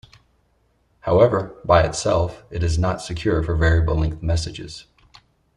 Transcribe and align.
However, 1.01 1.55
by 1.63 1.83
itself, 1.83 2.43
it 2.49 2.63
is 2.63 2.79
not 2.79 3.03
secure 3.03 3.43
for 3.43 3.53
variable-length 3.53 4.23
messages. 4.23 4.85